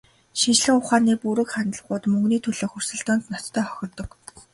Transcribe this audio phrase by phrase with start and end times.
[0.39, 4.09] Шинжлэх ухааны бүрэг хандлагууд мөнгөний төлөөх өрсөлдөөнд ноцтой хохирдог.